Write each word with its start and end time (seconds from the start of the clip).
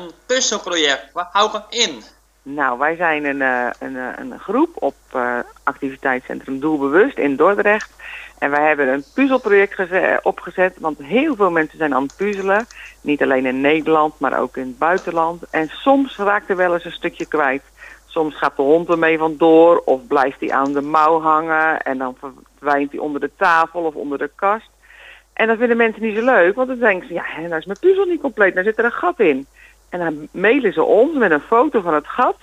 een 0.00 0.10
puzzelproject. 0.26 1.12
Wat 1.12 1.28
houdt 1.32 1.52
het 1.52 1.64
in? 1.68 2.02
Nou, 2.42 2.78
wij 2.78 2.96
zijn 2.96 3.24
een, 3.24 3.40
uh, 3.40 3.68
een, 3.78 3.96
eh, 3.96 4.08
een 4.16 4.38
groep 4.38 4.70
op 4.74 4.94
uh, 5.14 5.38
activiteitscentrum 5.62 6.60
Doelbewust 6.60 7.18
in 7.18 7.36
Dordrecht. 7.36 7.90
En 8.38 8.50
wij 8.50 8.66
hebben 8.66 8.88
een 8.88 9.04
puzzelproject 9.14 9.78
opgezet, 10.22 10.76
want 10.78 10.98
heel 10.98 11.36
veel 11.36 11.50
mensen 11.50 11.78
zijn 11.78 11.94
aan 11.94 12.02
het 12.02 12.16
puzzelen. 12.16 12.66
Niet 13.00 13.22
alleen 13.22 13.46
in 13.46 13.60
Nederland, 13.60 14.18
maar 14.18 14.38
ook 14.40 14.56
in 14.56 14.66
het 14.66 14.78
buitenland. 14.78 15.42
En 15.50 15.68
soms 15.68 16.16
raakt 16.16 16.48
er 16.48 16.56
wel 16.56 16.74
eens 16.74 16.84
een 16.84 16.92
stukje 16.92 17.26
kwijt. 17.26 17.62
Soms 18.06 18.36
gaat 18.36 18.56
de 18.56 18.62
hond 18.62 18.88
ermee 18.88 19.18
vandoor 19.18 19.82
of 19.84 20.06
blijft 20.06 20.40
hij 20.40 20.50
aan 20.50 20.72
de 20.72 20.80
mouw 20.80 21.20
hangen 21.20 21.82
en 21.82 21.98
dan 21.98 22.16
verdwijnt 22.20 22.90
hij 22.90 23.00
onder 23.00 23.20
de 23.20 23.30
tafel 23.36 23.82
of 23.82 23.94
onder 23.94 24.18
de 24.18 24.30
kast. 24.34 24.68
En 25.32 25.46
dat 25.46 25.58
vinden 25.58 25.76
mensen 25.76 26.02
niet 26.02 26.16
zo 26.16 26.24
leuk, 26.24 26.54
want 26.54 26.68
dan 26.68 26.78
denken 26.78 27.08
ze, 27.08 27.14
ja, 27.14 27.24
nou 27.40 27.56
is 27.56 27.64
mijn 27.64 27.78
puzzel 27.80 28.04
niet 28.04 28.20
compleet, 28.20 28.54
nou 28.54 28.66
zit 28.66 28.78
er 28.78 28.84
een 28.84 28.92
gat 28.92 29.20
in. 29.20 29.46
En 29.96 30.04
dan 30.04 30.28
mailen 30.42 30.72
ze 30.72 30.82
ons 30.82 31.16
met 31.16 31.30
een 31.30 31.40
foto 31.40 31.80
van 31.80 31.94
het 31.94 32.06
gat. 32.06 32.36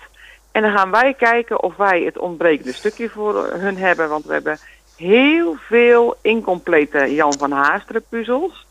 En 0.51 0.61
dan 0.61 0.71
gaan 0.71 0.91
wij 0.91 1.13
kijken 1.13 1.63
of 1.63 1.75
wij 1.75 2.01
het 2.01 2.17
ontbrekende 2.17 2.73
stukje 2.73 3.09
voor 3.09 3.49
hun 3.53 3.77
hebben. 3.77 4.09
Want 4.09 4.25
we 4.25 4.33
hebben 4.33 4.57
heel 4.97 5.55
veel 5.59 6.15
incomplete 6.21 7.13
Jan 7.13 7.33
van 7.33 7.51
Haasteren 7.51 8.03
puzzels. 8.09 8.67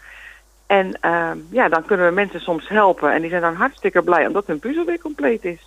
En 0.66 0.98
uh, 1.02 1.30
ja, 1.50 1.68
dan 1.68 1.84
kunnen 1.84 2.06
we 2.06 2.12
mensen 2.12 2.40
soms 2.40 2.68
helpen. 2.68 3.12
En 3.12 3.20
die 3.20 3.30
zijn 3.30 3.42
dan 3.42 3.54
hartstikke 3.54 4.02
blij 4.02 4.26
omdat 4.26 4.46
hun 4.46 4.58
puzzel 4.58 4.84
weer 4.84 5.00
compleet 5.00 5.44
is. 5.44 5.60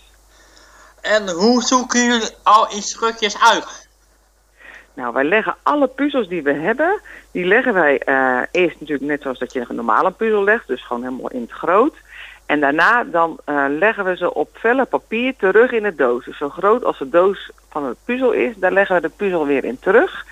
En 1.02 1.30
hoe 1.30 1.62
zoeken 1.62 2.06
jullie 2.06 2.36
al 2.44 2.72
instructies 2.72 3.42
uit? 3.42 3.90
Nou, 4.94 5.14
wij 5.14 5.24
leggen 5.24 5.56
alle 5.64 5.88
puzzels 5.88 6.28
die 6.28 6.44
we 6.44 6.54
hebben, 6.54 7.02
die 7.32 7.46
leggen 7.46 7.74
wij 7.74 8.02
uh, 8.06 8.42
eerst 8.52 8.80
natuurlijk 8.80 9.08
net 9.08 9.22
zoals 9.22 9.40
dat 9.40 9.54
je 9.54 9.66
een 9.68 9.76
normale 9.76 10.12
puzzel 10.12 10.44
legt. 10.44 10.68
Dus 10.68 10.86
gewoon 10.86 11.04
helemaal 11.04 11.30
in 11.30 11.42
het 11.42 11.52
groot. 11.52 11.96
En 12.46 12.60
daarna 12.60 13.04
dan 13.04 13.40
uh, 13.46 13.66
leggen 13.70 14.06
we 14.06 14.16
ze 14.16 14.34
op 14.34 14.50
velle 14.54 14.86
papier 14.86 15.36
terug 15.36 15.72
in 15.72 15.84
de 15.84 15.96
doos. 15.96 16.26
Dus 16.26 16.38
zo 16.38 16.50
groot 16.50 16.84
als 16.84 16.98
de 16.98 17.10
doos 17.10 17.52
van 17.70 17.86
het 17.86 17.98
puzzel 18.06 18.32
is, 18.32 18.56
daar 18.56 18.72
leggen 18.72 18.96
we 18.96 19.02
de 19.02 19.10
puzzel 19.16 19.46
weer 19.46 19.64
in 19.64 19.80
terug. 19.80 20.26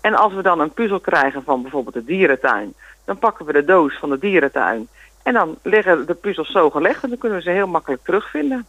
En 0.00 0.14
als 0.14 0.32
we 0.32 0.42
dan 0.42 0.60
een 0.60 0.72
puzzel 0.72 1.00
krijgen 1.00 1.42
van 1.42 1.62
bijvoorbeeld 1.62 1.94
de 1.94 2.04
dierentuin, 2.04 2.74
dan 3.04 3.18
pakken 3.18 3.46
we 3.46 3.52
de 3.52 3.64
doos 3.64 3.98
van 3.98 4.10
de 4.10 4.18
dierentuin. 4.18 4.88
En 5.22 5.32
dan 5.32 5.58
liggen 5.62 6.06
de 6.06 6.14
puzzels 6.14 6.50
zo 6.50 6.70
gelegd 6.70 7.02
en 7.02 7.08
dan 7.08 7.18
kunnen 7.18 7.38
we 7.38 7.44
ze 7.44 7.50
heel 7.50 7.66
makkelijk 7.66 8.04
terugvinden. 8.04 8.66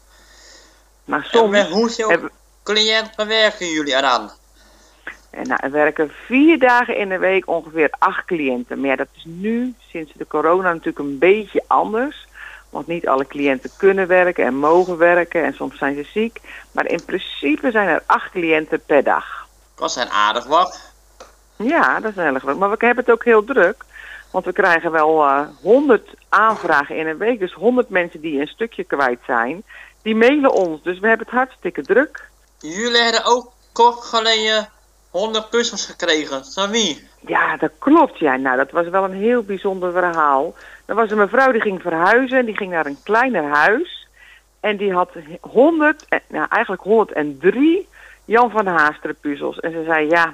Maar 1.05 1.23
soms... 1.23 1.57
En 1.57 1.71
hoeveel 1.71 2.09
hebben... 2.09 2.31
cliënten 2.63 3.27
werken 3.27 3.67
jullie 3.67 3.95
eraan? 3.95 4.31
En 5.29 5.47
nou, 5.47 5.59
er 5.63 5.71
werken 5.71 6.11
vier 6.25 6.59
dagen 6.59 6.97
in 6.97 7.09
de 7.09 7.17
week 7.17 7.47
ongeveer 7.47 7.89
acht 7.99 8.25
cliënten. 8.25 8.79
Maar 8.79 8.89
ja, 8.89 8.95
dat 8.95 9.07
is 9.15 9.23
nu, 9.25 9.73
sinds 9.91 10.11
de 10.15 10.27
corona, 10.27 10.71
natuurlijk 10.71 10.99
een 10.99 11.17
beetje 11.17 11.63
anders. 11.67 12.27
Want 12.69 12.87
niet 12.87 13.07
alle 13.07 13.27
cliënten 13.27 13.71
kunnen 13.77 14.07
werken 14.07 14.45
en 14.45 14.55
mogen 14.55 14.97
werken 14.97 15.43
en 15.43 15.53
soms 15.53 15.77
zijn 15.77 15.95
ze 15.95 16.09
ziek. 16.13 16.39
Maar 16.71 16.87
in 16.87 17.05
principe 17.05 17.71
zijn 17.71 17.87
er 17.87 18.03
acht 18.05 18.31
cliënten 18.31 18.81
per 18.85 19.03
dag. 19.03 19.47
Dat 19.75 19.91
zijn 19.91 20.09
aardig 20.09 20.45
wat. 20.45 20.91
Ja, 21.55 21.99
dat 21.99 22.11
is 22.11 22.23
heel 22.23 22.33
erg 22.33 22.43
wat. 22.43 22.57
Maar 22.57 22.69
we 22.69 22.85
hebben 22.85 23.03
het 23.05 23.13
ook 23.13 23.23
heel 23.23 23.43
druk. 23.43 23.85
Want 24.31 24.45
we 24.45 24.53
krijgen 24.53 24.91
wel 24.91 25.25
uh, 25.25 25.41
100 25.61 26.09
aanvragen 26.29 26.97
in 26.97 27.07
een 27.07 27.17
week. 27.17 27.39
Dus 27.39 27.53
100 27.53 27.89
mensen 27.89 28.21
die 28.21 28.39
een 28.39 28.47
stukje 28.47 28.83
kwijt 28.83 29.19
zijn. 29.25 29.63
Die 30.01 30.15
mailen 30.15 30.51
ons. 30.51 30.83
Dus 30.83 30.99
we 30.99 31.07
hebben 31.07 31.25
het 31.25 31.35
hartstikke 31.35 31.81
druk. 31.81 32.29
Jullie 32.59 33.01
hebben 33.01 33.25
ook 33.25 33.51
kort 33.71 34.03
geleden 34.03 34.69
100 35.09 35.49
puzzels 35.49 35.85
gekregen. 35.85 36.45
Van 36.45 36.69
wie? 36.69 37.08
Ja, 37.19 37.57
dat 37.57 37.71
klopt. 37.79 38.19
Ja. 38.19 38.35
Nou, 38.35 38.57
dat 38.57 38.71
was 38.71 38.87
wel 38.87 39.03
een 39.03 39.13
heel 39.13 39.43
bijzonder 39.43 39.91
verhaal. 39.91 40.53
Er 40.85 40.95
was 40.95 41.11
een 41.11 41.17
mevrouw 41.17 41.51
die 41.51 41.61
ging 41.61 41.81
verhuizen. 41.81 42.45
Die 42.45 42.57
ging 42.57 42.71
naar 42.71 42.85
een 42.85 42.99
kleiner 43.03 43.43
huis. 43.43 44.07
En 44.59 44.77
die 44.77 44.93
had 44.93 45.09
100, 45.41 46.05
nou 46.27 46.47
eigenlijk 46.49 46.81
103 46.81 47.87
Jan 48.25 48.49
van 48.51 48.65
Haasteren 48.67 49.15
puzzels. 49.21 49.59
En 49.59 49.71
ze 49.71 49.83
zei, 49.83 50.07
ja, 50.09 50.33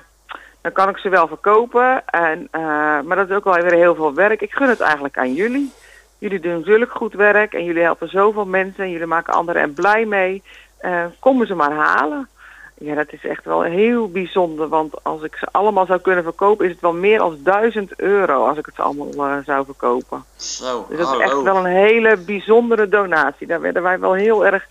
dan 0.62 0.72
kan 0.72 0.90
ik 0.90 0.98
ze 0.98 1.10
wel 1.10 1.28
verkopen. 1.28 2.08
En, 2.08 2.48
uh, 2.52 2.62
maar 3.02 3.16
dat 3.16 3.30
is 3.30 3.36
ook 3.36 3.44
wel 3.44 3.54
weer 3.54 3.74
heel 3.74 3.96
veel 3.96 4.14
werk. 4.14 4.42
Ik 4.42 4.54
gun 4.54 4.70
het 4.70 4.80
eigenlijk 4.80 5.18
aan 5.18 5.34
jullie. 5.34 5.72
Jullie 6.18 6.40
doen 6.40 6.64
zulk 6.64 6.92
goed 6.92 7.14
werk 7.14 7.54
en 7.54 7.64
jullie 7.64 7.84
helpen 7.84 8.10
zoveel 8.10 8.46
mensen. 8.46 8.84
En 8.84 8.92
jullie 8.92 9.08
maken 9.08 9.34
anderen 9.34 9.62
er 9.62 9.70
blij 9.70 10.06
mee. 10.06 10.44
Uh, 10.82 11.06
kom 11.20 11.46
ze 11.46 11.56
maar 11.56 11.72
halen. 11.72 12.30
Ja, 12.78 12.96
dat 12.96 13.14
is 13.14 13.26
echt 13.26 13.46
wel 13.46 13.62
heel 13.62 14.10
bijzonder. 14.10 14.68
Want 14.68 15.04
als 15.04 15.22
ik 15.22 15.36
ze 15.36 15.48
allemaal 15.52 15.86
zou 15.86 16.00
kunnen 16.00 16.24
verkopen, 16.24 16.66
is 16.66 16.72
het 16.72 16.82
wel 16.82 16.94
meer 16.94 17.18
dan 17.18 17.40
1000 17.44 18.00
euro 18.00 18.48
als 18.48 18.58
ik 18.58 18.66
het 18.66 18.80
allemaal 18.80 19.30
uh, 19.30 19.38
zou 19.46 19.66
verkopen. 19.66 20.26
Zo, 20.36 20.86
dus 20.90 20.98
dat 20.98 21.14
is 21.14 21.20
echt 21.20 21.42
wel 21.42 21.58
een 21.58 21.66
hele 21.66 22.18
bijzondere 22.18 22.90
donatie. 22.90 23.48
Daar 23.48 23.62
werden 23.62 23.84
wij 23.84 24.00
wel 24.00 24.14
heel 24.14 24.46
erg 24.46 24.68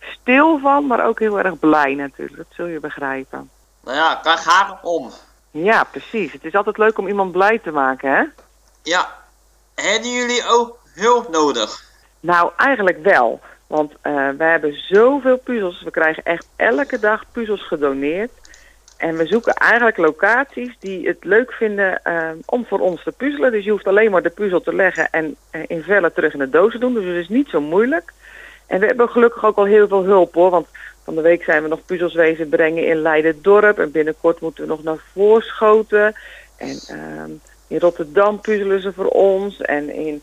stil 0.00 0.58
van, 0.58 0.86
maar 0.86 1.06
ook 1.06 1.18
heel 1.18 1.38
erg 1.38 1.58
blij 1.58 1.94
natuurlijk. 1.94 2.36
Dat 2.36 2.46
zul 2.50 2.66
je 2.66 2.80
begrijpen. 2.80 3.50
Nou 3.84 3.96
ja, 3.96 4.20
daar 4.22 4.38
gaat 4.38 4.68
het 4.68 4.78
om. 4.82 5.10
Ja, 5.50 5.84
precies. 5.84 6.32
Het 6.32 6.44
is 6.44 6.54
altijd 6.54 6.78
leuk 6.78 6.98
om 6.98 7.08
iemand 7.08 7.32
blij 7.32 7.58
te 7.58 7.70
maken, 7.70 8.10
hè? 8.10 8.24
Ja. 8.82 9.14
Hebben 9.74 10.10
jullie 10.10 10.48
ook 10.48 10.78
hulp 10.94 11.28
nodig? 11.28 11.84
Nou, 12.20 12.50
eigenlijk 12.56 13.02
wel. 13.02 13.40
Want 13.66 13.92
uh, 13.92 14.28
we 14.38 14.44
hebben 14.44 14.74
zoveel 14.88 15.36
puzzels. 15.36 15.82
We 15.82 15.90
krijgen 15.90 16.22
echt 16.22 16.48
elke 16.56 16.98
dag 16.98 17.24
puzzels 17.32 17.66
gedoneerd. 17.66 18.30
En 18.96 19.16
we 19.16 19.26
zoeken 19.26 19.54
eigenlijk 19.54 19.96
locaties 19.96 20.76
die 20.78 21.06
het 21.06 21.24
leuk 21.24 21.52
vinden 21.52 22.00
uh, 22.04 22.28
om 22.46 22.66
voor 22.66 22.78
ons 22.78 23.02
te 23.02 23.12
puzzelen. 23.12 23.52
Dus 23.52 23.64
je 23.64 23.70
hoeft 23.70 23.86
alleen 23.86 24.10
maar 24.10 24.22
de 24.22 24.30
puzzel 24.30 24.60
te 24.60 24.74
leggen 24.74 25.08
en 25.10 25.36
uh, 25.52 25.62
in 25.66 25.82
vellen 25.82 26.12
terug 26.12 26.32
in 26.32 26.38
de 26.38 26.48
doos 26.48 26.72
te 26.72 26.78
doen. 26.78 26.94
Dus 26.94 27.04
het 27.04 27.16
is 27.16 27.28
niet 27.28 27.48
zo 27.48 27.60
moeilijk. 27.60 28.12
En 28.66 28.80
we 28.80 28.86
hebben 28.86 29.08
gelukkig 29.08 29.44
ook 29.44 29.56
al 29.56 29.64
heel 29.64 29.88
veel 29.88 30.04
hulp 30.04 30.34
hoor. 30.34 30.50
Want 30.50 30.68
van 31.04 31.14
de 31.14 31.20
week 31.20 31.44
zijn 31.44 31.62
we 31.62 31.68
nog 31.68 31.84
puzzels 31.86 32.14
wezen 32.14 32.48
brengen 32.48 32.86
in 32.86 32.96
Leiden-dorp. 32.96 33.78
En 33.78 33.90
binnenkort 33.90 34.40
moeten 34.40 34.62
we 34.62 34.68
nog 34.68 34.82
naar 34.82 34.98
Voorschoten. 35.12 36.14
En 36.56 36.78
ehm, 36.88 37.30
in 37.66 37.78
Rotterdam 37.78 38.40
puzzelen 38.40 38.80
ze 38.80 38.92
voor 38.92 39.08
ons. 39.08 39.60
En 39.60 39.94
in 39.94 40.22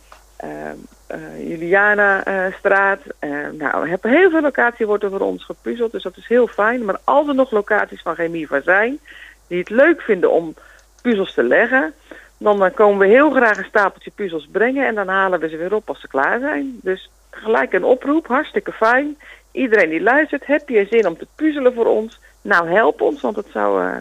Juliana-straat. 1.39 2.99
Uh, 3.19 3.29
nou, 3.51 3.89
hebben 3.89 4.11
heel 4.11 4.29
veel 4.29 4.41
locaties 4.41 4.85
wordt 4.85 5.03
er 5.03 5.09
voor 5.09 5.19
ons 5.19 5.45
gepuzzeld, 5.45 5.91
dus 5.91 6.03
dat 6.03 6.17
is 6.17 6.27
heel 6.27 6.47
fijn. 6.47 6.85
Maar 6.85 6.99
als 7.03 7.27
er 7.27 7.35
nog 7.35 7.51
locaties 7.51 8.01
van 8.01 8.15
Chemiva 8.15 8.61
zijn, 8.61 8.99
die 9.47 9.59
het 9.59 9.69
leuk 9.69 10.01
vinden 10.01 10.31
om 10.31 10.55
puzzels 11.01 11.33
te 11.33 11.43
leggen, 11.43 11.93
dan 12.37 12.71
komen 12.73 13.07
we 13.07 13.13
heel 13.13 13.31
graag 13.31 13.57
een 13.57 13.63
stapeltje 13.63 14.11
puzzels 14.15 14.47
brengen 14.51 14.87
en 14.87 14.95
dan 14.95 15.07
halen 15.07 15.39
we 15.39 15.49
ze 15.49 15.57
weer 15.57 15.73
op 15.73 15.89
als 15.89 15.99
ze 15.99 16.07
klaar 16.07 16.39
zijn. 16.39 16.79
Dus 16.81 17.09
gelijk 17.29 17.73
een 17.73 17.83
oproep, 17.83 18.27
hartstikke 18.27 18.71
fijn. 18.71 19.17
Iedereen 19.51 19.89
die 19.89 20.01
luistert, 20.01 20.45
heb 20.45 20.69
je 20.69 20.87
zin 20.89 21.07
om 21.07 21.17
te 21.17 21.27
puzzelen 21.35 21.73
voor 21.73 21.85
ons? 21.85 22.19
Nou, 22.41 22.69
help 22.69 23.01
ons, 23.01 23.21
want 23.21 23.35
het 23.35 23.47
zou 23.51 23.91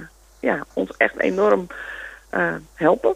ja, 0.41 0.65
ons 0.73 0.97
echt 0.97 1.19
enorm 1.19 1.67
helpen. 2.75 3.15